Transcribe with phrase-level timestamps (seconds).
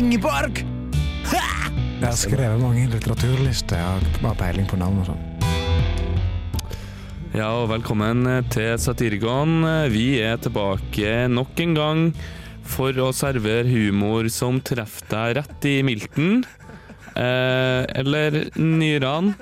[0.00, 0.62] Ingeborg.
[1.28, 1.40] Ha!
[2.00, 3.76] Jeg har skrevet mange litteraturlister.
[3.76, 5.26] Jeg har peiling på navn og sånn.
[7.34, 9.60] Ja, og velkommen til Satirikon.
[9.92, 12.00] Vi er tilbake nok en gang
[12.64, 16.46] for å servere humor som treffer deg rett i milten.
[17.12, 19.36] Eh, eller nyrene.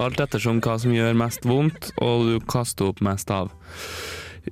[0.00, 3.54] Alt ettersom hva som gjør mest vondt, og du kaster opp mest av.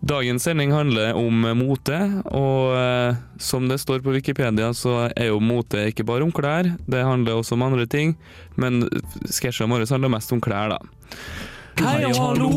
[0.01, 1.99] Dagens sending handler om mote,
[2.37, 6.69] og eh, som det står på Wikipedia, så er jo mote ikke bare om klær,
[6.87, 8.17] det handler også om andre ting.
[8.57, 8.85] Men
[9.25, 10.83] sketsjene våre handler mest om klær, da.
[11.79, 12.53] Hei og hallo,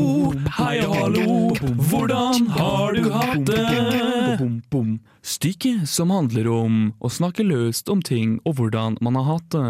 [0.57, 1.33] hei og hallo,
[1.91, 4.97] hvordan har du hatt det?
[5.21, 9.67] Stykket som handler om å snakke løst om ting og hvordan man har hatt det.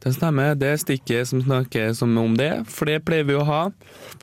[0.00, 3.44] Det stemmer, det er stikket som snakker som om det, for det pleier vi å
[3.44, 3.60] ha.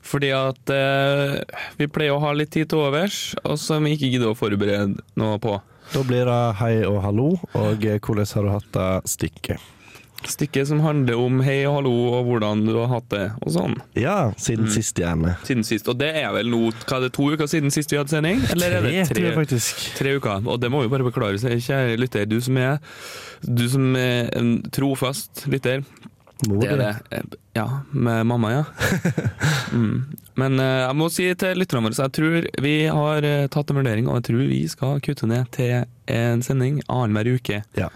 [0.02, 1.38] Fordi at eh,
[1.78, 4.98] vi pleier å ha litt tid til overs, og som vi ikke gidder å forberede
[5.18, 5.54] noe på.
[5.94, 9.74] Da blir det hei og hallo, og eh, hvordan har du hatt det stikket?
[10.26, 13.76] Stikket som handler om hei og hallo og hvordan du har hatt det, og sånn.
[13.98, 15.36] Ja, siden sist gjerne.
[15.46, 15.86] Siden sist.
[15.88, 18.42] Og det er vel nå hva er det, to uker siden sist vi hadde sending?
[18.50, 19.84] Eller er det Tre, tre, faktisk.
[20.00, 20.42] tre uker?
[20.50, 22.26] Og det må vi bare beklare, kjære lytter.
[22.28, 22.78] Du som er,
[23.46, 25.86] du som er en trofast lytter.
[26.46, 27.38] Mor Det er det.
[27.58, 28.64] Ja, med mamma, ja.
[29.68, 30.04] Mm.
[30.38, 33.70] Men eh, jeg må si til lytterne våre så jeg tror vi har eh, tatt
[33.72, 37.58] en vurdering, og jeg tror vi skal kutte ned til en sending annenhver uke.
[37.76, 37.88] Ja.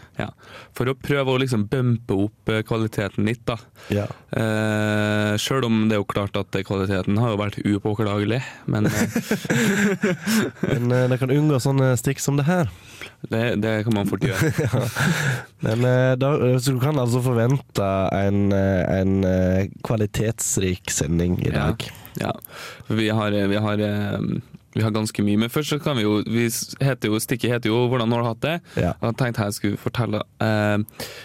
[0.77, 3.57] For å prøve å liksom bumpe opp eh, kvaliteten litt, da.
[3.95, 4.05] ja.
[4.37, 8.91] Eh, Sjøl om det er jo klart at kvaliteten har jo vært upåklagelig, men
[10.73, 12.69] Men det kan unngå sånne stikk som det her.
[13.31, 14.53] det, det kan man fort gjøre.
[15.65, 19.17] Men eh, da, så du kan altså forvente en, en
[19.87, 21.71] kvalitetsrik sending i Ja.
[21.71, 21.87] dag.
[22.21, 22.33] Ja,
[22.89, 24.19] vi har, vi har, eh,
[24.75, 25.37] vi har ganske mye.
[25.37, 26.47] Men først så kan vi jo vi
[26.81, 28.93] heter jo, Stikket heter jo 'Hvordan har du hatt det?' Ja.
[29.03, 30.79] Og jeg tenkte jeg skulle fortelle eh,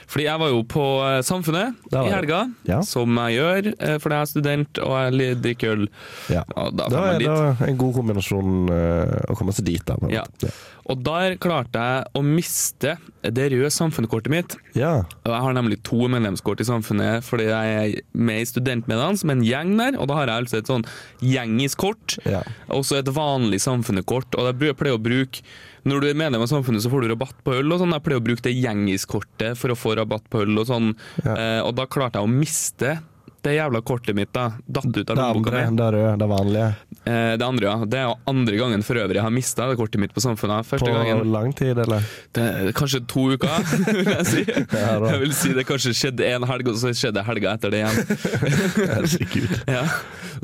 [0.08, 2.82] Fordi jeg var jo på eh, Samfunnet i helga, Ja.
[2.82, 5.88] som jeg gjør eh, fordi jeg er student og jeg drikker øl.
[6.30, 6.44] Ja.
[6.56, 7.20] Da Det er
[7.60, 9.86] det en god kombinasjon eh, å komme seg dit.
[9.86, 10.24] Da, Ja.
[10.88, 14.56] Og der klarte jeg å miste det røde samfunnskortet mitt.
[14.78, 15.04] ja.
[15.28, 19.44] Jeg har nemlig to medlemskort i Samfunnet fordi jeg er med i studentmedene som en
[19.44, 19.98] gjeng der.
[20.00, 20.86] Og da har jeg altså et sånn
[21.20, 22.16] gjengiskort.
[22.28, 22.44] Ja.
[22.72, 24.38] Og så et vanlig samfunnekort.
[24.40, 25.44] Og jeg pleier å bruke
[25.88, 27.94] Når du er medlem av Samfunnet, så får du rabatt på øl og sånn.
[27.96, 30.90] Jeg pleier å bruke det gjengiskortet for å få rabatt på øl og sånn.
[31.24, 31.36] Ja.
[31.36, 32.98] Eh, og da klarte jeg å miste
[33.48, 34.50] det jævla kortet mitt, da.
[34.68, 35.78] Datt ut av lommeboka mi.
[35.80, 36.68] det røde, det vanlige.
[37.08, 37.88] Eh, det andre, ja.
[37.88, 40.68] Det er jo andre gangen for øvrig jeg har mista det kortet mitt på Samfunnet.
[40.68, 42.04] Første På gangen lang tid, eller?
[42.38, 42.48] det
[42.78, 43.58] kanskje to uker,
[43.98, 44.46] vil jeg si.
[44.78, 44.98] Ja.
[45.10, 48.18] Jeg vil si det kanskje skjedde en helg, og så skjedde helga etter det igjen.
[48.92, 49.54] Herregud.
[49.72, 49.84] Ja.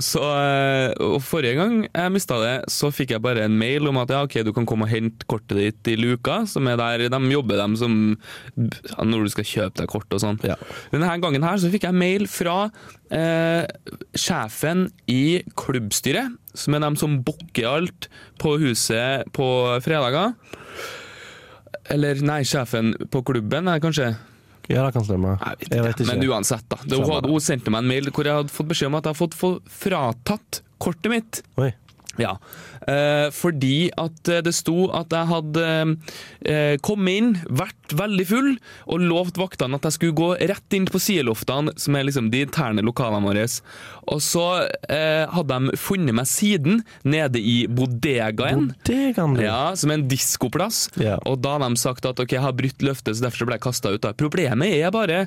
[0.01, 3.99] Så, eh, og forrige gang jeg mista det, så fikk jeg bare en mail om
[4.01, 7.05] at ja, ok, du kan komme og hente kortet ditt i luka, som er der
[7.13, 7.95] de jobber dem som
[8.55, 10.39] ja, når du skal kjøpe deg kort og sånn.
[10.47, 10.57] Ja.
[10.93, 12.57] Denne gangen her så fikk jeg mail fra
[13.13, 13.63] eh,
[14.17, 18.09] sjefen i klubbstyret, som er dem som booker alt
[18.41, 19.47] på huset på
[19.85, 20.35] fredager.
[21.91, 24.13] Eller nei, sjefen på klubben, kanskje?
[24.71, 25.33] Ja, det kan stemme.
[25.39, 26.15] Jeg vet Jeg ikke, vet ikke.
[26.15, 26.77] men uansett, da.
[26.95, 29.35] Hun, hun sendte meg en mail hvor jeg hadde fått beskjed om at jeg hadde
[29.35, 31.41] fått fratatt kortet mitt.
[31.59, 31.71] Oi.
[32.21, 32.35] Ja,
[32.87, 35.65] eh, fordi at eh, det sto at jeg hadde
[36.45, 38.51] eh, kommet inn, vært veldig full,
[38.85, 42.43] og lovt vaktene at jeg skulle gå rett inn på sideloftene, som er liksom de
[42.45, 43.47] interne lokalene våre.
[44.13, 44.45] Og så
[44.91, 48.69] eh, hadde de funnet meg siden, nede i bodegaen.
[48.85, 48.93] Du.
[49.41, 50.85] Ja, som er en diskoplass.
[50.99, 51.17] Yeah.
[51.29, 53.65] Og da hadde de sagt at ok, jeg har brutt løftet, så derfor ble jeg
[53.65, 54.03] kasta ut.
[54.05, 54.13] Da.
[54.17, 55.25] Problemet er bare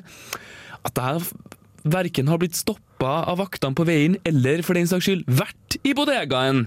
[0.87, 1.56] at jeg
[1.93, 5.93] verken har blitt stoppa av vaktene på veien, eller for den saks skyld vært i
[5.97, 6.65] bodegaen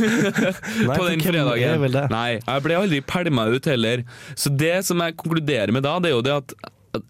[0.98, 1.88] på den fredagen.
[2.12, 4.04] Nei, jeg ble aldri pælma ut heller.
[4.34, 6.56] Så det som jeg konkluderer med da, det er jo det at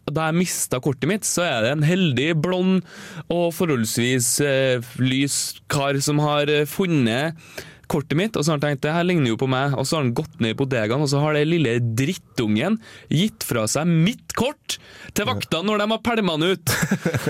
[0.09, 2.81] da jeg mista kortet mitt, så er det en heldig, blond
[3.29, 7.37] og forholdsvis eh, lys kar som har eh, funnet
[7.91, 9.99] kortet mitt, og så har han tenkt det her ligner jo på meg, og så
[9.99, 12.79] har han gått ned i bodegaen, og så har det lille drittungen
[13.13, 14.79] gitt fra seg mitt kort
[15.15, 16.75] til vaktene når de har pælma han ut.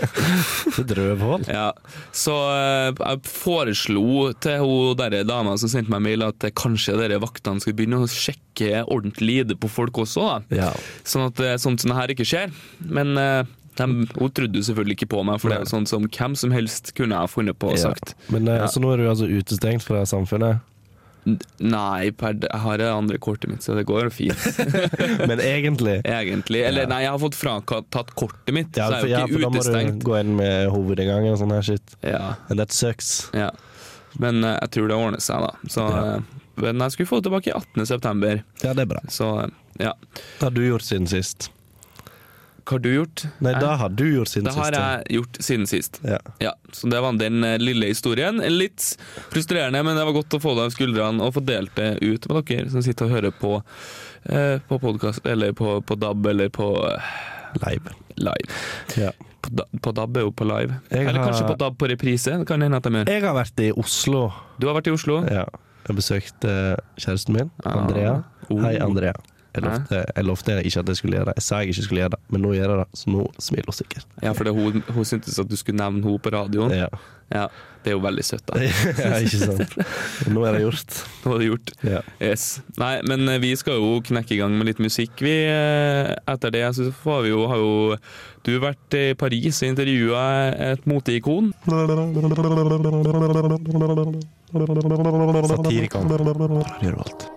[0.74, 1.44] Så røvhold.
[1.52, 1.68] Ja,
[2.16, 7.20] så eh, jeg foreslo til hun derre dama som sendte meg mail at kanskje dere
[7.22, 10.64] vaktene skulle begynne å sjekke ordentlig ID på folk også, da.
[10.64, 10.70] Ja.
[11.06, 12.54] Sånn at eh, sånt som det her ikke skjer.
[12.88, 13.44] Men eh,
[13.76, 13.86] de,
[14.18, 16.50] hun trodde jo selvfølgelig ikke på meg, for det er jo sånn som hvem som
[16.54, 17.90] helst kunne ha funnet på og Ja.
[17.90, 18.14] sagt.
[18.30, 18.66] Men eh, Ja.
[18.70, 20.60] Så nå er du altså utestengt fra samfunnet?
[21.64, 24.42] Nei, per, jeg har det andre kortet mitt, så det går jo fint.
[25.30, 26.60] Men egentlig Egentlig.
[26.68, 26.88] Eller Ja.
[26.92, 29.88] nei, jeg har fått fratatt kortet mitt, ja, så ikke utestengt ja, er for utestengt.
[29.88, 31.96] da må du gå inn med hovedinngangen og sånn her shit.
[32.04, 33.30] Ja, And that sucks.
[33.32, 33.50] ja.
[34.20, 35.52] Men uh, jeg tror det ordner seg, da.
[35.66, 36.02] Så Ja.
[36.16, 36.20] eh,
[36.60, 37.86] Men jeg skulle få det tilbake 18.
[37.86, 38.44] september.
[38.62, 39.00] Ja, det er bra.
[39.10, 39.50] Så
[39.80, 39.94] ja.
[40.38, 41.48] Hva har du gjort siden sist?
[42.64, 43.22] Hva har du gjort?
[43.44, 44.80] Nei, det har du gjort siden Det har sist.
[44.80, 45.98] jeg gjort siden sist.
[46.08, 46.18] Ja.
[46.40, 48.38] Ja, så det var den eh, lille historien.
[48.50, 48.86] Litt
[49.30, 52.24] frustrerende, men det var godt å få det av skuldrene og få delt det ut
[52.30, 53.52] med dere som sitter og hører på
[54.32, 57.12] eh, på podkast, eller på, på DAB, eller på eh,
[57.66, 57.92] Live.
[58.16, 58.48] live.
[58.98, 59.12] Ja.
[59.44, 59.50] På,
[59.84, 60.80] på DAB er jo på live.
[60.90, 62.38] Jeg eller har- kanskje på DAB på reprise.
[62.48, 63.12] Kan hende at de gjør.
[63.12, 64.24] Jeg har vært i Oslo.
[64.58, 65.20] Du har vært i Oslo?
[65.28, 65.44] Ja.
[65.84, 66.56] Jeg besøkte
[66.96, 67.76] kjæresten min, Ah.
[67.84, 68.16] Andrea.
[68.48, 68.62] Oh.
[68.64, 69.12] Hei, Andrea.
[69.54, 71.34] Jeg lovte, jeg lovte ikke at jeg skulle gjøre det.
[71.38, 73.68] Jeg sa jeg ikke skulle gjøre det, men nå gjør jeg det, så nå smiler
[73.70, 74.06] hun sikkert.
[74.22, 76.74] Ja, for det, hun, hun syntes at du skulle nevne henne på radioen.
[76.74, 76.88] Ja.
[77.32, 77.46] Ja,
[77.84, 78.58] Det er jo veldig søtt, da.
[79.00, 79.72] ja, ikke sant.
[80.28, 80.96] Nå er det gjort.
[81.24, 81.72] Nå er det gjort.
[81.88, 82.00] Ja.
[82.20, 82.44] Yes.
[82.80, 85.32] Nei, men eh, vi skal jo knekke i gang med litt musikk, vi.
[85.48, 87.96] eh, Etter det så får vi jo, har jo
[88.44, 90.24] du vært i Paris og intervjua
[90.74, 91.52] et moteikon.
[95.48, 96.10] Satirikon.
[96.12, 97.30] Radio Revolt.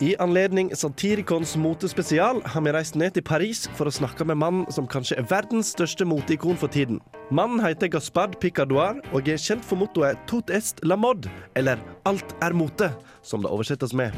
[0.00, 4.64] I anledning Satirikons motespesial har vi reist ned til Paris for å snakke med mannen
[4.72, 7.02] som kanskje er verdens største moteikon for tiden.
[7.28, 11.76] Mannen heter Gaspard Picardoir og er kjent for mottoet 'Tout est la mode', eller
[12.06, 14.16] 'Alt er mote', som det oversettes med.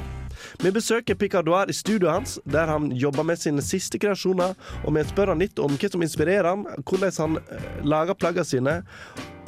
[0.62, 4.54] Vi besøker Picadoir i studioet hans, der han jobber med sine siste kreasjoner,
[4.84, 8.48] og vi spør han litt om hva som inspirerer han, hvordan han eh, lager plaggene
[8.48, 8.76] sine,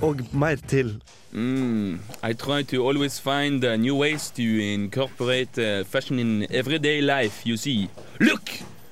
[0.03, 0.97] og mer til.
[1.33, 7.01] Mm, I try to always find uh, new ways to incorporate uh, fashion in everyday
[7.01, 7.89] life, you see.
[8.21, 8.51] Look!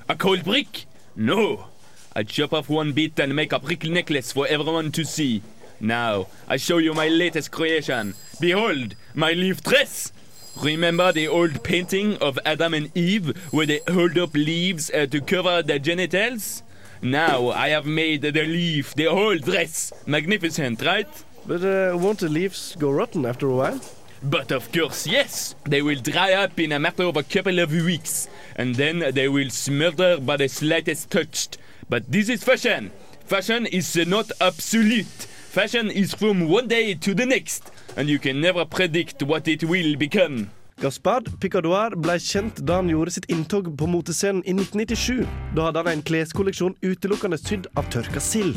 [0.09, 0.87] A cold brick?
[1.17, 1.67] No!
[2.15, 5.43] I chop off one bit and make a brick necklace for everyone to see.
[5.81, 8.15] Now, I show you my latest creation.
[8.41, 10.13] Behold, my leaf dress!
[10.61, 15.21] Remember the old painting of Adam and Eve where they hold up leaves uh, to
[15.21, 16.63] cover their genitals?
[17.01, 19.93] Now I have made the leaf, the whole dress.
[20.07, 21.09] Magnificent, right?
[21.47, 23.81] But uh, won't the leaves go rotten after a while?
[24.23, 27.73] But of course, yes, they will dry up in a matter of a couple of
[27.73, 31.49] weeks, and then they will smother by the slightest touch.
[31.89, 32.93] But this is fashion.
[33.25, 35.27] Fashion is not absolute.
[35.53, 39.63] Fashion is from one day to the next, and you can never predict what it
[39.63, 40.49] will become.
[40.81, 45.27] Gaspard Picadoir ble kjent da han gjorde sitt inntog på motescenen i 1997.
[45.53, 48.57] Da hadde han en kleskolleksjon utelukkende sydd av tørka sild.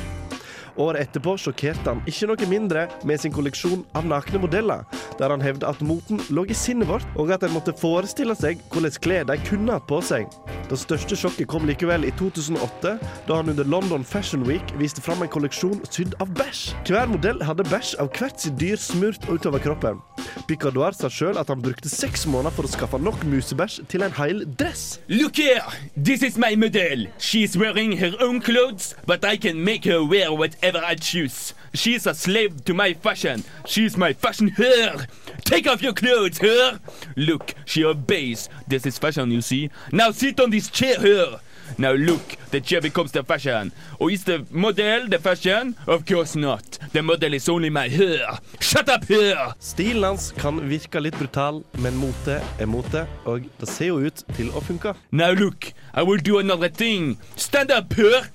[0.81, 4.83] Året etterpå sjokkerte han ikke noe mindre med sin kolleksjon av nakne modeller,
[5.19, 8.59] der han hevda at moten lå i sinnet vårt, og at en måtte forestille seg
[8.73, 10.27] hvordan klær de kunne hatt på seg.
[10.69, 12.95] Det største sjokket kom likevel i 2008,
[13.29, 16.67] da han under London Fashion Week viste fram en kolleksjon sydd av bæsj.
[16.89, 20.01] Hver modell hadde bæsj av hvert sitt dyr smurt utover kroppen.
[20.47, 24.15] Picadoir sa sjøl at han brukte seks måneder for å skaffe nok musebæsj til en
[24.17, 24.99] hel dress.
[25.07, 25.63] Look here!
[25.95, 27.07] This is my model.
[27.17, 31.53] She's wearing her own clothes, but I can make her wear whatever I choose.
[31.73, 33.43] She's a slave to my fashion.
[33.65, 35.07] She's my fashion her.
[35.43, 36.79] Take off your clothes, her.
[37.15, 38.49] Look, she obeys.
[38.67, 39.69] This is fashion, you see.
[39.91, 41.39] Now sit on this chair, her.
[41.77, 43.71] Now look, the chair becomes the fashion.
[43.99, 45.75] Or is the model the fashion?
[45.87, 46.79] Of course not.
[46.93, 48.39] The model is only my hair.
[48.61, 49.53] Shut up, here!
[49.59, 54.23] Stilen hans kan virke litt brutal, men mote er mote, og det ser jo ut
[54.37, 54.95] til å funke.
[55.11, 57.17] Now look, I will do another thing.
[57.35, 58.29] Stand up, her.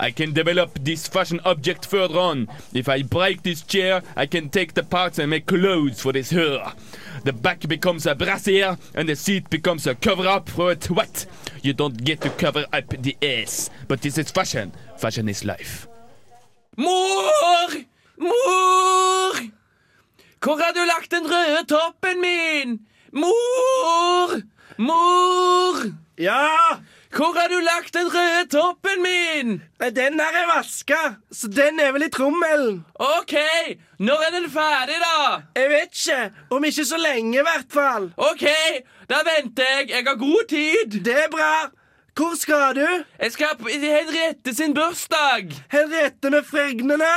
[0.00, 2.48] I can develop this fashion object further on.
[2.72, 6.30] If I break this chair, I can take the parts and make clothes for this
[6.30, 6.72] hair.
[7.24, 11.26] The back becomes a brassiere and the seat becomes a cover up for a twat.
[11.62, 14.72] You don't get to cover up the ass, but this is fashion.
[14.98, 15.88] Fashion is life.
[16.76, 17.70] Mor!
[18.18, 19.34] Mor!
[20.40, 22.78] Hvor har du lagt den røde toppen min?
[23.12, 24.42] Mor!
[24.76, 25.92] Mor!
[26.18, 26.78] Ja!
[27.16, 29.62] Hvor har du lagt den røde toppen min?
[29.80, 30.98] Nei, Den her er vaska,
[31.32, 32.84] så den er vel i trommelen.
[32.94, 33.34] OK,
[33.98, 35.40] når er den ferdig, da?
[35.56, 36.20] Jeg vet ikke.
[36.50, 38.10] Om ikke så lenge, i hvert fall.
[38.16, 38.44] OK,
[39.10, 39.90] da venter jeg.
[39.90, 41.00] Jeg har god tid.
[41.04, 41.70] Det er bra.
[42.18, 43.04] Hvor skal du?
[43.22, 45.52] Jeg skal på Henriette sin bursdag.
[45.70, 47.12] Henriette med fregnene?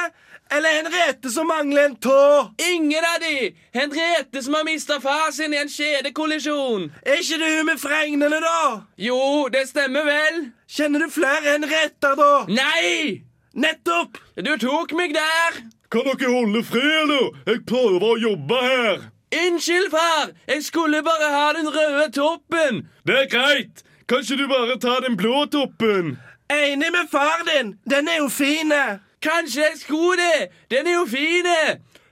[0.51, 2.51] Eller Henriette som mangler en tå?
[2.73, 3.55] Ingen av de.
[3.73, 6.89] Henriette som har mista far sin i en kjedekollisjon.
[7.05, 8.63] Er ikke det hun med fregnene, da?
[8.99, 10.41] Jo, det stemmer vel.
[10.67, 12.31] Kjenner du flere Henrietter, da?
[12.51, 13.21] Nei!
[13.55, 14.19] Nettopp!
[14.35, 15.61] Du tok meg der.
[15.91, 17.21] Kan dere holde fred, da?
[17.53, 19.05] Jeg prøver å jobbe her.
[19.45, 20.33] Unnskyld, far.
[20.51, 22.81] Jeg skulle bare ha den røde toppen.
[23.07, 23.85] Det er greit.
[24.03, 26.17] Kan ikke du bare ta den blå toppen?
[26.51, 27.77] Enig med far din.
[27.87, 28.75] Den er jo fin.
[29.21, 30.49] Kanskje jeg skulle det.
[30.71, 31.45] Den er jo fin.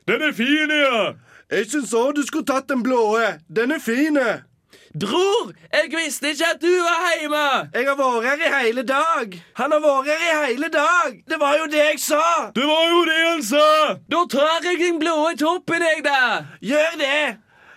[0.08, 1.14] Den er fin, ja.
[1.52, 3.18] Jeg syns òg du skulle tatt den blå.
[3.50, 4.20] Den er fin.
[5.00, 7.70] Bror, jeg visste ikke at du var hjemme!
[7.74, 9.36] Jeg har vært her i hele dag!
[9.60, 11.20] Han har vært her i hele dag!
[11.30, 12.24] Det var jo det jeg sa!
[12.56, 13.68] Det var jo det han sa!
[14.10, 16.24] Da tar jeg den blå toppen, jeg, da.
[16.66, 17.22] Gjør det!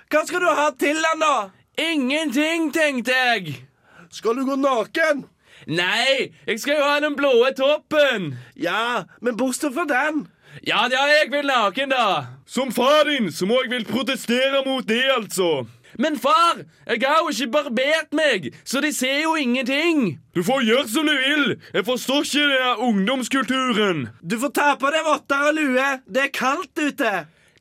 [0.09, 1.37] Hva skal du ha til han, da?
[1.85, 3.61] Ingenting, tenkte jeg.
[4.09, 5.27] Skal du gå naken?
[5.67, 8.33] Nei, jeg skal jo ha den blå toppen.
[8.57, 10.27] Ja, men bortsett fra den.
[10.67, 12.25] Ja, ja, jeg vil naken, da.
[12.47, 15.65] Som far din så må jeg vel protestere mot det, altså.
[15.99, 20.19] Men far, jeg har jo ikke barbert meg, så de ser jo ingenting.
[20.35, 21.57] Du får gjøre som du vil.
[21.75, 24.09] Jeg forstår ikke den ungdomskulturen.
[24.23, 25.89] Du får ta på deg votter og lue.
[26.09, 27.15] Det er kaldt ute.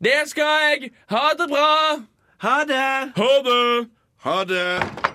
[0.04, 0.92] Det skal jeg.
[1.12, 1.72] Ha det bra.
[2.48, 2.92] Ha det.
[3.20, 3.88] Ha det.
[4.24, 5.11] Ha det.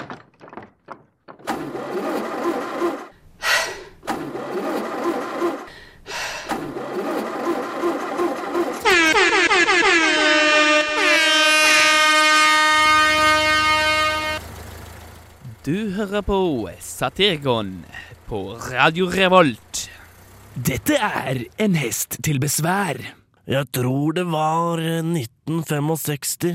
[15.66, 16.36] Du hører på
[16.78, 17.80] Satirgon
[18.28, 19.80] på Radio Revolt.
[20.54, 23.00] Dette er En hest til besvær.
[23.50, 26.54] Jeg tror det var 1965.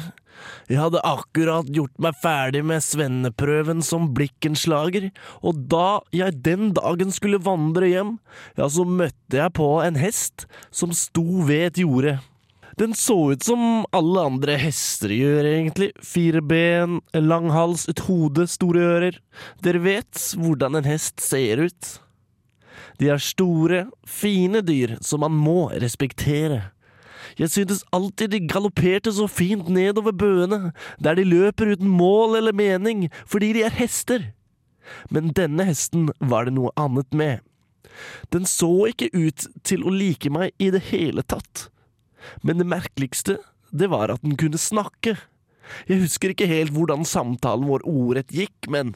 [0.71, 5.11] Jeg hadde akkurat gjort meg ferdig med svenneprøven som blikkenslager,
[5.43, 8.15] og da jeg den dagen skulle vandre hjem,
[8.55, 12.21] ja, så møtte jeg på en hest som sto ved et jorde.
[12.81, 15.91] Den så ut som alle andre hester gjør, egentlig.
[16.01, 19.17] Fire ben, en lang hals, et hode, store ører.
[19.61, 21.89] Dere vet hvordan en hest ser ut.
[22.97, 26.71] De er store, fine dyr som man må respektere.
[27.37, 32.55] Jeg syntes alltid de galopperte så fint nedover bøene, der de løper uten mål eller
[32.57, 34.25] mening, fordi de er hester.
[35.13, 37.45] Men denne hesten var det noe annet med.
[38.33, 41.69] Den så ikke ut til å like meg i det hele tatt.
[42.43, 43.37] Men det merkeligste,
[43.71, 45.17] det var at den kunne snakke.
[45.87, 48.95] Jeg husker ikke helt hvordan samtalen vår ordrett gikk, men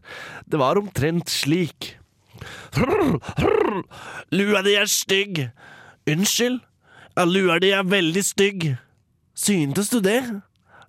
[0.50, 1.96] det var omtrent slik.
[2.76, 3.84] Hrr, hrr,
[4.36, 5.46] lua di er stygg.
[6.10, 6.60] Unnskyld?
[7.16, 8.68] Ja, lua di er veldig stygg.
[9.36, 10.20] Syntes du det?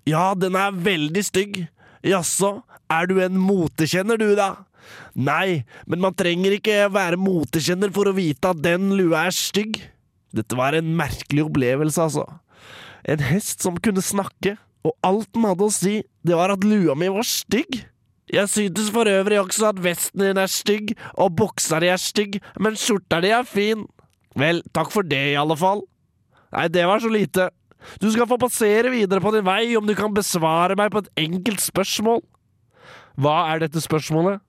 [0.06, 1.66] Ja, den er veldig stygg.
[2.06, 4.66] Jaså, er du en motekjenner du, da?
[5.18, 9.80] Nei, men man trenger ikke være motekjenner for å vite at den lua er stygg.
[10.36, 12.26] Dette var en merkelig opplevelse, altså.
[13.06, 16.94] En hest som kunne snakke, og alt den hadde å si, det var at lua
[16.98, 17.82] mi var stygg.
[18.30, 22.40] Jeg syntes for øvrig også at vesten din er stygg, og buksa di er stygg,
[22.58, 23.84] men skjorta di er fin.
[24.36, 25.84] Vel, takk for det, i alle fall.
[26.54, 27.48] Nei, det var så lite.
[28.02, 31.12] Du skal få passere videre på din vei om du kan besvare meg på et
[31.26, 32.20] enkelt spørsmål.
[33.16, 34.42] Hva er dette spørsmålet?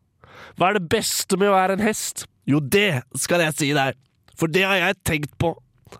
[0.57, 2.25] Hva er det beste med å være en hest?
[2.49, 3.97] Jo, det skal jeg si deg,
[4.39, 5.53] for det har jeg tenkt på.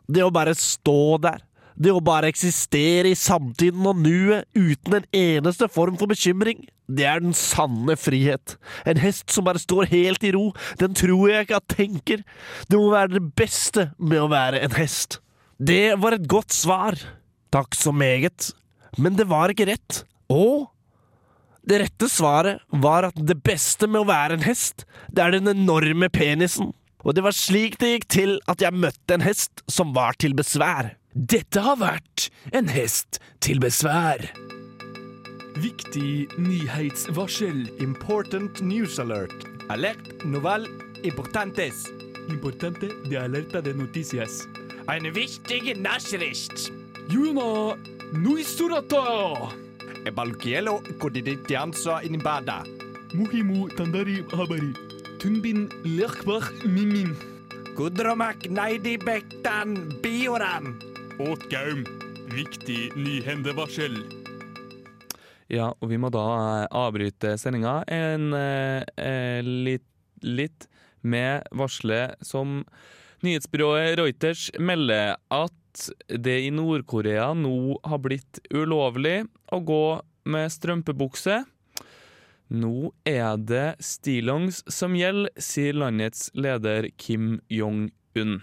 [0.07, 1.43] Det å bare stå der.
[1.77, 6.63] Det å bare eksistere i samtiden og nuet uten en eneste form for bekymring.
[6.89, 8.55] Det er den sanne frihet.
[8.87, 10.49] En hest som bare står helt i ro,
[10.81, 12.23] den tror jeg ikke at tenker.
[12.65, 15.19] Det må være det beste med å være en hest.
[15.57, 16.97] Det var et godt svar.
[17.53, 18.51] Takk så meget.
[18.97, 20.01] Men det var ikke rett.
[20.33, 20.65] Og
[21.67, 25.51] det rette svaret var at det beste med å være en hest, det er den
[25.51, 26.71] enorme penisen.
[27.05, 30.33] Og det var slik det gikk til at jeg møtte en hest som var til
[30.37, 30.95] besvær.
[31.13, 34.21] Dette har vært En hest til besvær.
[35.57, 37.67] Viktig nyhetsvarsel.
[37.81, 39.33] Important news alert.
[39.69, 40.67] Alert novel
[41.03, 41.87] importantes.
[42.29, 44.45] Importante de alerta de noticias.
[44.87, 46.71] En viktig Nachricht.
[47.09, 47.75] Juna
[48.13, 49.51] nuisturata!
[50.05, 52.63] Ebalkielo kodiditiansa bada.
[53.13, 54.96] Muhimu tandari habari.
[55.17, 57.15] Tunbin lirkbar mimim.
[57.77, 60.75] Gudromak neidibektan bioram.
[61.17, 61.81] Åtgaum,
[62.29, 63.97] Viktig nyhendevarsel.
[65.49, 69.87] Ja, og vi må da eh, avbryte sendinga en eh, eh, litt,
[70.21, 70.69] litt
[71.01, 72.61] med varselet som
[73.25, 79.85] nyhetsbyrået Reuters melder at det i Nord-Korea nå har blitt ulovlig å gå
[80.29, 81.41] med strømpebukse.
[82.47, 88.37] Nå er det stillongs som gjelder, sier landets leder Kim Jong-un.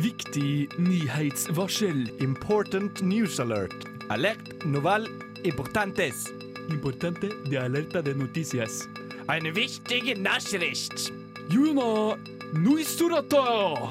[0.00, 2.06] Viktig nyhetsvarsel.
[2.22, 3.74] Important news alert.
[4.14, 5.08] Alert novel
[5.44, 6.28] importantes.
[6.70, 8.86] Importante de alerta de noticias.
[9.28, 11.10] En viktig Nachricht.
[11.50, 12.16] Juna
[12.54, 13.90] nuisturata!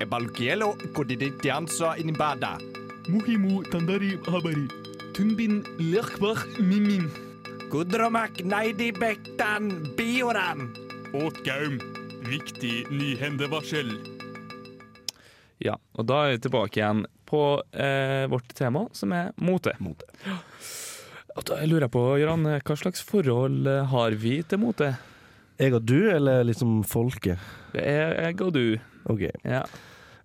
[0.00, 2.58] Ebalkielo kodiditiansa inibada.
[3.08, 4.83] Muhimu tandari habari.
[5.14, 7.04] Tunbin lirkbar mimim.
[7.70, 10.72] Gudromak neidibektan bioran.
[11.14, 11.38] Åt.
[12.26, 13.92] Viktig nyhendevarsel.
[15.62, 19.76] Ja, og da er vi tilbake igjen på eh, vårt tema, som er mote.
[19.78, 24.96] Og Da lurer jeg på, Jan, hva slags forhold eh, har vi til mote?
[25.62, 27.38] Jeg og du, eller liksom folket?
[27.70, 28.66] Det er jeg og du.
[29.06, 29.28] OK.
[29.46, 29.62] Ja.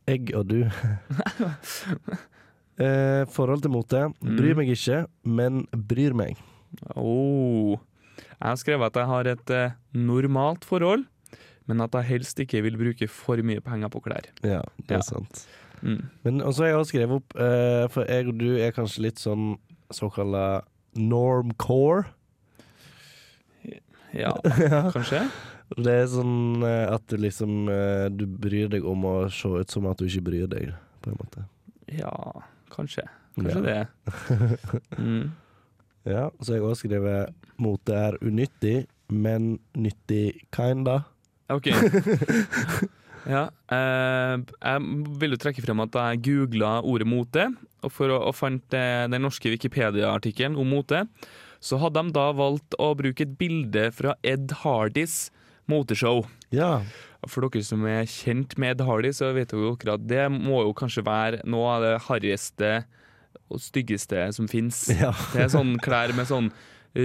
[0.09, 0.65] Jeg og du.
[2.79, 4.05] eh, forhold til mote.
[4.23, 6.39] Bryr meg ikke, men bryr meg.
[6.95, 7.77] Oh.
[8.39, 11.05] Jeg har skrevet at jeg har et eh, normalt forhold,
[11.69, 14.29] men at jeg helst ikke vil bruke for mye penger på klær.
[14.43, 15.07] Ja, det er Ja.
[15.07, 15.47] sant.
[15.81, 16.01] Mm.
[16.25, 19.19] Men også har jeg også skrevet opp, eh, for jeg og du er kanskje litt
[19.21, 19.53] sånn
[19.91, 20.61] såkalla
[20.95, 22.05] normcore.
[24.13, 24.31] Ja,
[24.89, 25.19] kanskje?
[25.77, 29.69] Det er sånn eh, at du liksom eh, Du bryr deg om å se ut
[29.69, 30.71] som at du ikke bryr deg,
[31.03, 31.43] på en måte.
[31.93, 32.09] Ja,
[32.73, 33.05] kanskje.
[33.37, 33.65] Kanskje Ja.
[33.67, 33.87] det.
[34.99, 35.31] Mm.
[36.07, 41.01] Ja, så har jeg også skrevet mote er unyttig, men nyttig kinda.
[41.49, 41.67] OK.
[43.29, 44.83] Ja, eh, jeg
[45.19, 47.49] vil jo trekke frem at jeg googla ordet mote,
[47.83, 51.03] og, for å, og fant eh, den norske Wikipedia-artikkelen om mote.
[51.59, 55.27] Så hadde de da valgt å bruke et bilde fra Ed Hardys
[55.69, 56.23] moteshow.
[56.55, 56.79] Ja.
[57.27, 60.73] For dere som er kjent med Ed Hardy, så vet dere at det må jo
[60.77, 62.69] kanskje være noe av det harryeste
[63.49, 64.85] og styggeste som fins.
[65.01, 65.11] ja.
[65.33, 66.51] Det er sånn klær med sånn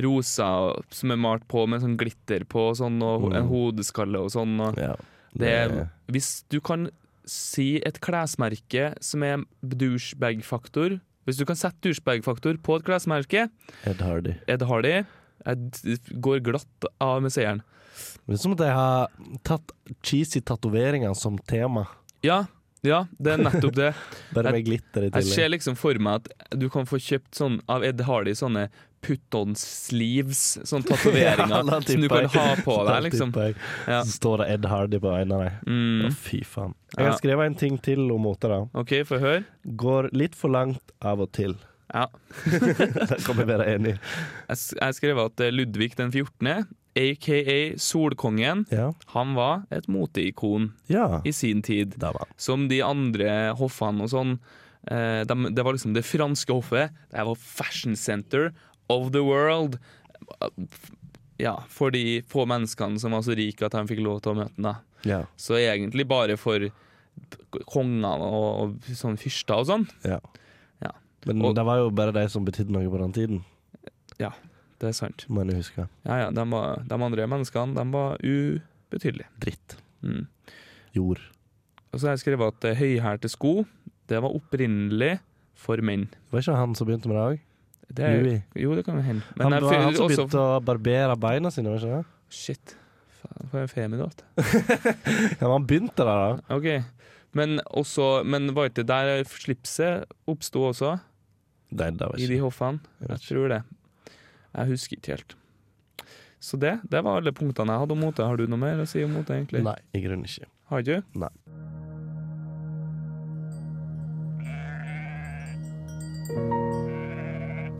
[0.05, 0.47] rosa
[0.95, 3.51] som er malt på med sånn glitter på, sånn, og en Mm.
[3.51, 4.55] hodeskalle og sånn.
[4.65, 4.95] Og ja.
[5.37, 6.89] det, hvis du kan
[7.27, 13.47] si et klesmerke som er douchebag-faktor Hvis du kan sette douchebag-faktor på et klesmerke,
[13.89, 14.35] Ed Hardy.
[14.47, 14.99] Ed Hardy
[15.45, 17.63] jeg går glatt av med seieren.
[18.27, 19.09] Det er som at jeg har
[19.45, 21.87] tatt cheesy tatoveringer som tema.
[22.25, 22.47] Ja,
[22.85, 23.91] ja, det er nettopp det.
[24.37, 25.51] Bare Jeg- med glitter i Jeg ser tillegg.
[25.59, 28.69] liksom for meg at du kan få kjøpt sånn av Ed Hardy sånne
[29.05, 33.33] put-on sleeves, sånne tatoveringer Ja, som du kan ha på deg, liksom.
[33.89, 33.99] Ja.
[34.05, 35.59] Så står det Ed Hardy på en av dem.
[35.61, 35.75] Å,
[36.09, 36.15] Mm.
[36.17, 36.73] fy faen.
[36.97, 38.63] Jeg har skrevet en ting til om Ote, da.
[38.81, 39.45] OK, få høre.
[39.77, 41.57] Går litt for langt av og til.
[41.93, 42.07] Ja.
[42.49, 43.99] Der kan vi være enige.
[44.49, 46.65] Jeg s- jeg skrev at eh, Ludvig den 14.,
[46.97, 48.93] aka Solkongen, Ja.
[49.15, 51.21] han var et moteikon ja.
[51.25, 51.95] i sin tid.
[52.37, 54.39] Som de andre hoffene og sånn.
[54.87, 56.91] Eh, dem- det var liksom det franske hoffet.
[57.11, 58.53] Det var fashion center
[58.89, 59.79] of the world.
[61.39, 64.37] Ja, for de få menneskene som var så rike at de fikk lov til å
[64.45, 64.77] møte den.
[65.05, 65.25] Ja.
[65.37, 66.69] Så egentlig bare for
[67.71, 69.89] konger og, og sånn fyrster og sånn.
[70.05, 70.21] ja.
[70.83, 70.91] Ja.
[71.27, 73.45] Men Og- det var jo bare de som betydde noe på den tiden,
[74.81, 75.25] Det er sant.
[75.31, 75.87] må jeg huske.
[76.05, 79.29] Ja, ja, de, var, de andre menneskene de var ubetydelige.
[79.41, 79.77] Dritt.
[80.05, 80.27] Mm.
[80.97, 81.21] Jord.
[81.93, 83.65] Og så har jeg skrevet at eh, høyhælte sko
[84.11, 85.15] det var opprinnelig
[85.57, 86.09] for menn.
[86.31, 87.43] Var ikke han som begynte med det òg?
[87.95, 88.43] Louis.
[88.59, 89.23] jo, det kan hende.
[89.39, 89.45] hende.
[89.45, 92.05] Han var han som også- begynte å barbere beina sine, var ikke det?
[92.35, 92.75] Shit.
[93.23, 94.25] Faen, for en feminat.
[95.41, 96.57] Ja, men han begynte der, da.
[96.57, 96.85] OK.
[97.35, 100.99] Men også Men var ikke det der slipset oppsto også?
[101.75, 102.27] Nei, det var ikke.
[102.29, 102.81] I de hoffene?
[103.01, 103.63] Jeg Jeg tror det.
[104.55, 105.37] Jeg husker ikke helt.
[106.45, 108.25] Så det, det var alle punktene jeg hadde om mote.
[108.27, 109.65] Har du noe mer å si om mote, egentlig?
[109.65, 110.51] Nei, i grunnen ikke.
[110.71, 110.99] Har du?
[111.19, 111.33] Nei.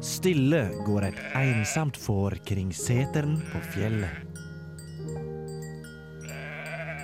[0.05, 4.35] Stille går et ensamt får kring seteren på fjellet.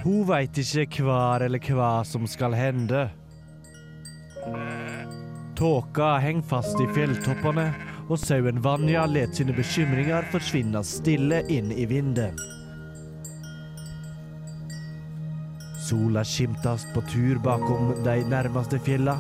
[0.00, 3.06] Hun veit ikke hvar eller hva som skal hende.
[5.56, 7.66] Tåka henger fast i fjelltoppene,
[8.10, 12.34] og sauen Vanja let sine bekymringer forsvinne stille inn i vinden.
[15.86, 19.16] Sola skimtes på tur bakom de nærmeste fjella.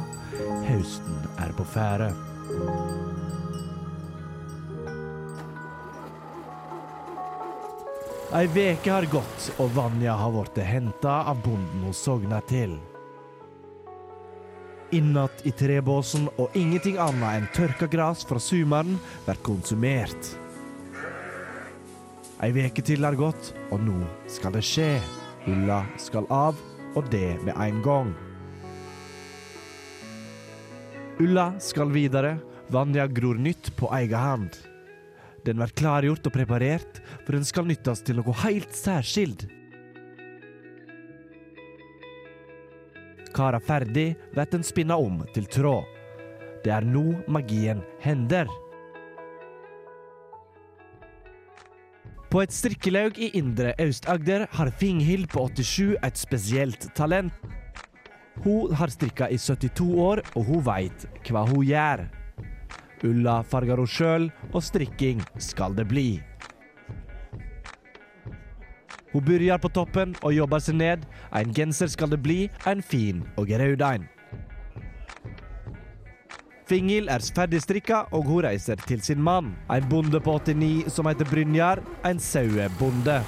[0.66, 2.10] Høsten er på ferde.
[8.30, 12.78] Ei veke har gått, og Vanja har blitt henta av bonden hun sogna til.
[14.90, 20.32] Innatt i trebåsen og ingenting annet enn tørka gras fra sumeren blir konsumert.
[22.42, 24.96] Ei veke til har gått, og nå skal det skje.
[25.46, 26.58] Ulla skal av,
[26.98, 28.10] og det med en gang.
[31.22, 32.38] Ulla skal videre.
[32.70, 34.58] Vanja gror nytt på egen hand.
[35.46, 39.46] Den blir klargjort og preparert, for den skal nyttes til noe helt særskilt.
[43.34, 45.86] Kara ferdig, blir den spinna om til tråd.
[46.64, 48.50] Det er nå magien hender.
[52.30, 57.34] På et strikkelaug i Indre Aust-Agder har Finghild på 87 et spesielt talent.
[58.44, 62.06] Hun har strikka i 72 år, og hun veit hva hun gjør.
[63.04, 66.20] Ulla farger hun sjøl, og strikking skal det bli.
[69.12, 71.04] Hun begynner på toppen og jobber seg ned.
[71.34, 74.08] En genser skal det bli, en fin og rød en.
[76.70, 79.56] Fingil er ferdig strikka, og hun reiser til sin mann.
[79.70, 81.82] En bonde på 89 som heter Brynjar.
[82.06, 83.18] En sauebonde.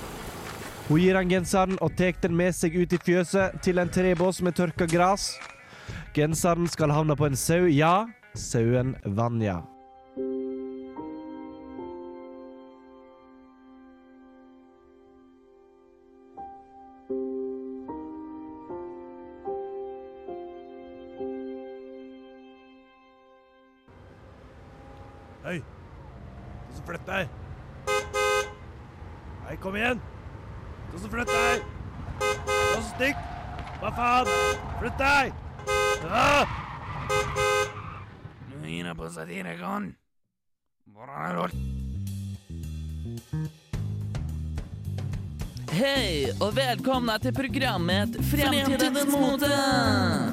[0.86, 4.42] Hun gir han genseren og tar den med seg ut i fjøset til en trebås
[4.42, 5.32] med tørka gras.
[6.14, 9.71] Genseren skal havne på en sau, ja, sauen Vanja.
[25.52, 25.62] Hei!
[26.68, 27.28] Du som flytter deg!
[29.44, 30.00] Hei, kom igjen!
[30.94, 31.66] Som flytter deg!
[32.46, 33.20] Som stikk!
[33.82, 34.30] Hva faen?
[34.80, 35.34] Flytt deg!
[38.64, 39.94] Är på Satirikon.
[40.86, 41.50] Bara roll.
[45.72, 50.31] Hei, og välkomna til programmet Fremtidens mode!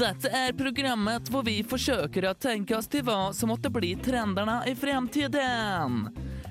[0.00, 4.62] Dette er programmet hvor vi forsøker å tenke oss til hva som måtte bli trenderne
[4.70, 6.06] i fremtiden.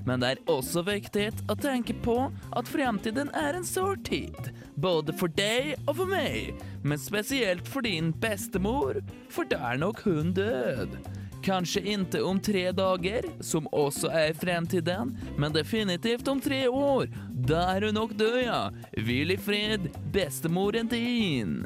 [0.06, 4.52] Men det er også viktig å tenke på at fremtiden er en sår tid.
[4.78, 9.02] Både for deg og for meg, men spesielt for din bestemor,
[9.34, 11.00] for da er nok hun død.
[11.42, 17.10] Kanskje ikke om tre dager, som også er fremtiden, men definitivt om tre år.
[17.50, 18.68] Da er hun nok død, ja.
[18.94, 21.64] Hvil i fred, bestemoren din.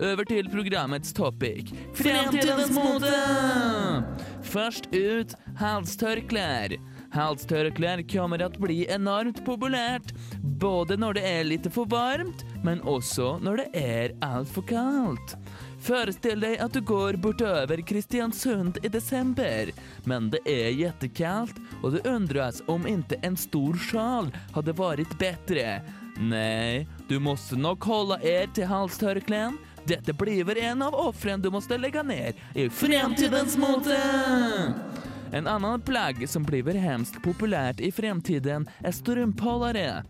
[0.00, 1.74] Over til programmets topic.
[1.92, 3.10] Fremtidens mode!
[4.48, 6.72] Først ut halstørklær.
[7.12, 10.14] Halstørklær kommer til å bli enormt populært,
[10.62, 15.36] både når det er litt for varmt, men også når det er altfor kaldt.
[15.84, 19.68] Forestill deg at du går bortover Kristiansund i desember,
[20.08, 25.80] men det er jättekallt og du undres om ikke en stor sjal hadde vært bedre.
[26.20, 29.60] Nei, du måtte nok holde er til halstørkläden.
[29.90, 33.98] Dette blir en av offren du måste lägga ner i fremtidens mote!
[35.32, 40.04] En annan plagg som blir hemskt populært i fremtiden er strumphållare.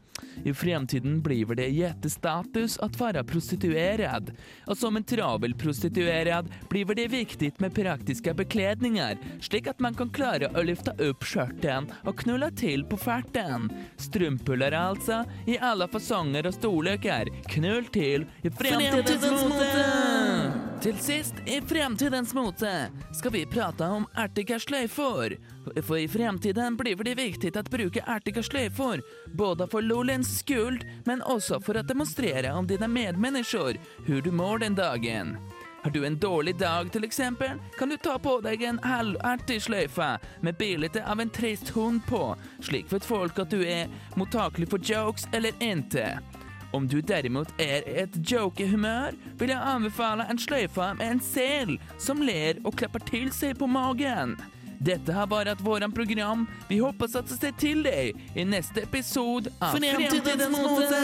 [0.45, 4.33] I fremtiden blir det jättestatus at være prostituerad.
[4.67, 10.11] Og som en travel prostituerad blir det viktig med praktiske bekledninger, slik at man kan
[10.11, 13.71] klare å løfte opp skjørten og knulla til på farten.
[14.01, 17.33] Strømpuller altså, i alle fasonger og storleker.
[17.55, 20.10] Knull til i fremtidens mode!
[20.83, 25.37] Till sist, i fremtidens mote, skal vi prate om artiga slöjfor.
[25.83, 29.03] For i fremtiden blir det viktig å bruke artige sløyfer,
[29.37, 34.65] både for Lolens skuld, men også for å demonstrere om dine medmennesker hvor du mår
[34.65, 35.37] den dagen.
[35.83, 40.15] Har du en dårlig dag, til eksempel, kan du ta på deg en halvartig sløyfe
[40.41, 42.25] med bilde av en trist hund på,
[42.65, 46.17] slik vet folk at du er mottakelig for jokes eller ikke.
[46.73, 51.75] Om du derimot er i et jokehumør, vil jeg anbefale en sløyfe med en sel
[51.99, 54.37] som ler og klapper til seg på magen.
[54.81, 56.47] Dette har vært vårt program.
[56.71, 61.01] Vi håper at det ser til deg i neste episode av Fremtidens mote!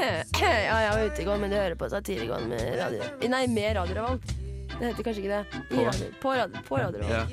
[0.40, 3.02] ja, jeg var ute i går, men du hører på Satirikon med radio...
[3.28, 4.39] Nei, med Radio Revolt.
[4.80, 5.44] Det heter kanskje ikke det.
[5.60, 5.82] I På?
[5.84, 7.00] radio, på radio, på radio.
[7.04, 7.26] Ja.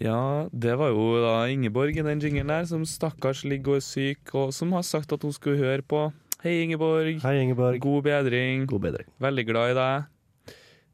[0.00, 3.84] Ja, det var jo da Ingeborg i den jinglen der, som stakkars ligger og er
[3.84, 6.12] syk, og som har sagt at hun skulle høre på.
[6.44, 7.22] Hei, Ingeborg.
[7.22, 7.80] Hei, Ingeborg.
[7.80, 8.66] God bedring.
[8.68, 9.08] God bedring.
[9.18, 10.04] Veldig glad i deg.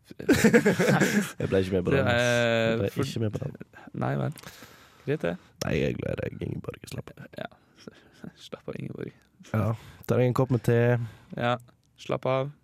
[1.41, 2.07] Jeg ble ikke med på den.
[2.07, 3.57] Jeg ble ikke med på den.
[3.99, 4.37] Nei vel.
[5.07, 5.33] Greit, det.
[5.65, 6.87] Nei, jeg er glad i deg, Ingeborg.
[6.91, 7.27] Slapp av.
[7.39, 7.49] Ja.
[8.47, 9.11] Slapp av, Ingeborg.
[9.51, 9.73] Ja.
[10.07, 10.79] Tar deg en kopp med te.
[11.35, 11.57] Ja,
[11.99, 12.55] slapp av.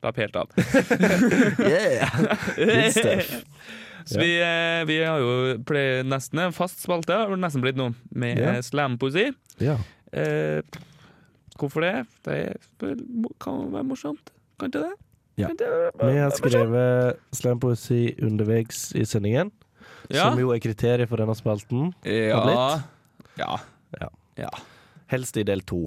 [0.00, 0.50] Slapp helt av.
[1.58, 2.08] Yeah!
[2.56, 3.44] Good stuff.
[4.04, 5.58] Så vi, eh, vi har jo
[6.08, 8.54] nesten en fast spalte, har det nesten blitt nå, med ja.
[8.64, 9.26] slampoesi.
[9.60, 9.82] Yeah.
[10.12, 10.62] Eh,
[11.60, 12.06] hvorfor det?
[12.24, 12.94] Det
[13.44, 14.32] kan være morsomt.
[14.58, 14.94] Kan ikke det?
[15.40, 15.50] Ja.
[15.56, 15.68] Det
[16.00, 19.52] Vi har skrevet slampoesi underveis i sendingen,
[20.08, 20.30] Ja.
[20.30, 21.92] som jo er kriteriet for denne spalten.
[22.04, 22.80] Ja.
[23.36, 23.58] Ja.
[24.00, 24.08] Ja.
[24.36, 24.50] Ja.
[25.12, 25.84] Helst i del to.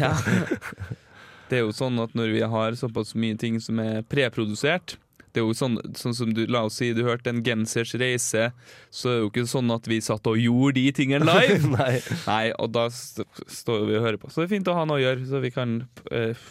[0.00, 0.16] ja.
[1.50, 4.96] Det er jo sånn at når vi har såpass mye ting som er preprodusert
[5.30, 8.48] det er jo sånn, sånn som du, La oss si du hørte en Gensers reise,
[8.90, 11.70] så er det jo ikke sånn at vi satt og gjorde de tingene live.
[11.76, 11.92] Nei.
[12.24, 13.26] Nei, og da st
[13.60, 14.30] står vi og hører på.
[14.30, 15.76] Så det er fint å ha noe å gjøre, så vi kan
[16.10, 16.48] eh,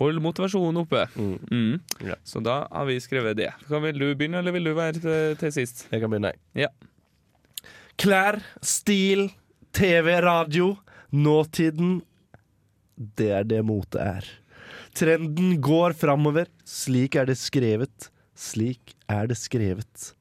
[0.00, 1.06] holde motivasjonen oppe.
[1.16, 1.78] Mm.
[2.04, 2.18] Ja.
[2.28, 3.52] Så da har vi skrevet det.
[3.70, 5.86] Kan, vil du begynne, eller vil du være til, til sist?
[5.92, 6.34] Jeg kan begynne.
[6.58, 6.68] Ja.
[7.96, 9.30] Klær, stil,
[9.76, 10.74] TV, radio.
[11.16, 12.02] Nåtiden.
[12.96, 14.28] Det er det motet er.
[14.96, 16.48] Trenden går framover.
[16.64, 18.10] Slik er det skrevet.
[18.36, 20.12] Slik er det skrevet.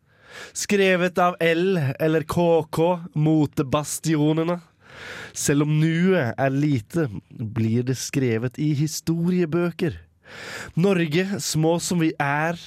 [0.56, 2.80] Skrevet av L eller KK,
[3.16, 4.60] motebastionene.
[5.36, 9.98] Selv om nuet er lite, blir det skrevet i historiebøker.
[10.80, 12.60] Norge, små som vi er,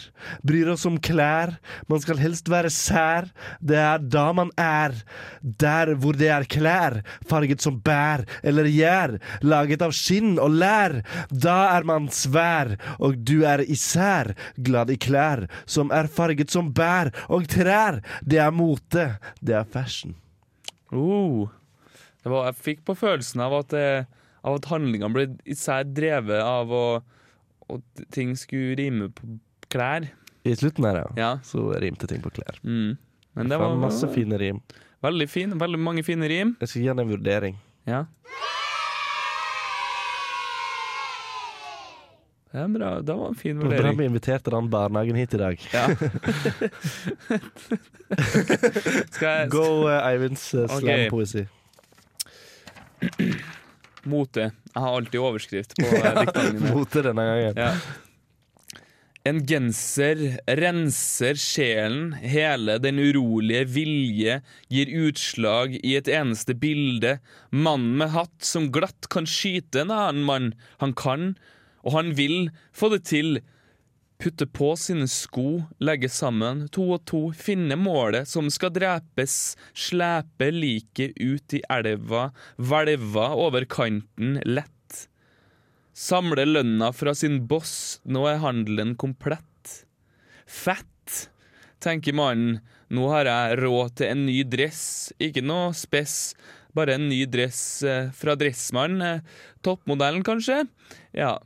[0.46, 1.56] bryr oss om klær.
[1.90, 3.28] Man skal helst være sær.
[3.60, 4.96] Det er da man er.
[5.42, 11.00] Der hvor det er klær, farget som bær eller gjær, laget av skinn og lær.
[11.30, 16.72] Da er man svær, og du er især, glad i klær som er farget som
[16.74, 18.00] bær og trær.
[18.24, 20.16] Det er mote, det er fashion.
[20.92, 21.48] Oh.
[22.24, 23.74] Var, jeg fikk på følelsen av at,
[24.44, 26.84] av at handlingene ble især drevet av å
[27.68, 29.38] og ting skulle rime på
[29.72, 30.08] klær.
[30.44, 31.08] I slutten her, ja.
[31.18, 31.30] Ja.
[31.44, 32.60] Så rimte ting på klær.
[32.62, 32.96] Mm.
[33.38, 34.60] Men det var masse fine rim.
[35.02, 36.56] veldig fin, veldig mange fine rim.
[36.60, 37.58] Jeg skal gi han en vurdering.
[37.86, 38.04] Ja.
[42.48, 43.00] Det er bra.
[43.04, 45.60] Det var en fin Det var bra vi inviterte den barnehagen hit i dag.
[45.72, 45.86] Ja.
[49.12, 51.44] Skal jeg Go uh, Eivinds uh, slampoesi.
[54.06, 54.50] Mote.
[54.74, 56.74] Jeg har alltid overskrift på eh, diktene mine.
[56.76, 57.58] Mote denne gangen.
[57.58, 57.72] Ja.
[59.28, 60.20] En genser
[60.56, 64.38] renser sjelen, hele den urolige vilje
[64.72, 67.18] gir utslag i et eneste bilde.
[67.50, 70.48] Mannen med hatt som glatt kan skyte en annen mann.
[70.80, 71.34] Han kan,
[71.84, 73.40] og han vil, få det til.
[74.18, 80.48] Putte på sine sko, legge sammen to og to, finne målet som skal drepes, slepe
[80.50, 85.04] liket ut i elva, hvelva over kanten lett.
[85.94, 89.84] Samle lønna fra sin boss, nå er handelen komplett.
[90.50, 91.28] Fett,
[91.78, 92.58] tenker mannen,
[92.90, 96.34] nå har jeg råd til en ny dress, ikke noe spess,
[96.74, 99.22] bare en ny dress eh, fra Dressmann, eh,
[99.62, 100.64] toppmodellen kanskje?
[101.14, 101.36] Ja.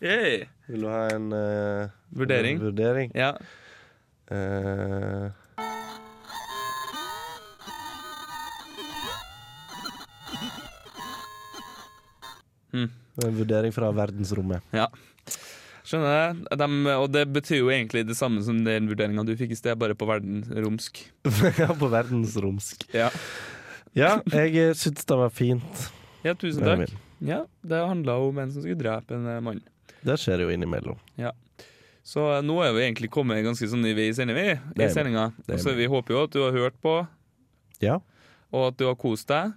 [0.00, 0.46] Hey.
[0.68, 2.58] Vil du ha en uh, Vurdering?
[2.58, 3.12] En vurdering?
[3.14, 3.32] Ja.
[4.32, 5.28] Uh,
[12.74, 12.90] Mm.
[13.24, 14.64] En vurdering fra verdensrommet.
[14.74, 14.88] Ja.
[15.84, 16.58] Skjønner jeg.
[16.58, 19.76] De, og det betyr jo egentlig det samme som den vurderinga du fikk i sted,
[19.78, 21.02] bare på verdensromsk.
[21.60, 22.88] ja, på verdensromsk.
[22.96, 23.12] Ja.
[23.94, 25.84] Ja, jeg eh, syns det var fint.
[26.26, 26.90] Ja, tusen takk.
[27.20, 29.60] Ja, det handla om en som skulle drepe en eh, mann.
[30.04, 30.98] Det skjer jo innimellom.
[31.16, 31.32] Ja.
[32.04, 34.90] Så eh, nå er vi egentlig kommet ganske sånn i vei sender vi i er
[34.92, 35.32] sendinga.
[35.48, 35.86] Er Så vi.
[35.86, 37.06] håper jo at du har hørt på,
[37.80, 38.00] Ja.
[38.52, 39.52] og at du har kost deg.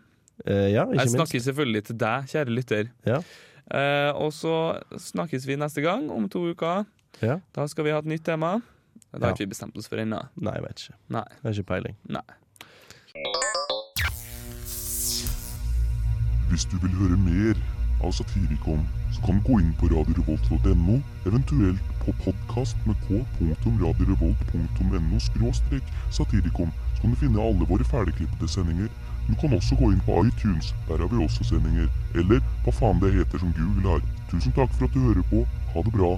[0.46, 1.16] Eh, ja, ikke Jeg minst.
[1.18, 2.90] snakker selvfølgelig til deg, kjære lytter.
[3.06, 3.22] Ja.
[3.70, 6.86] Eh, og så snakkes vi neste gang, om to uker.
[7.22, 7.40] Ja.
[7.54, 8.62] Da skal vi ha et nytt tema.
[9.12, 9.28] Det Ja.
[9.28, 10.28] har ikke vi bestemt oss for ennå.
[10.40, 10.96] Nei, jeg vet ikke.
[11.10, 11.24] Nei.
[11.28, 11.96] Jeg har ikke peiling.
[12.08, 12.22] Nei.
[16.50, 17.56] Hvis du vil høre mer
[18.04, 20.96] av Satirikon, så kan du gå inn på radiorevolt.no,
[21.28, 28.90] eventuelt på podkast med k.radiorevolt.no skråstrek satirikon, så kan du finne alle våre ferdigklippede sendinger.
[29.28, 31.88] Du kan også gå inn på iTunes, der har vi også sendinger.
[32.16, 34.02] Eller hva faen det heter som Google har.
[34.32, 35.40] Tusen takk for at du hører på.
[35.74, 36.12] Ha det bra.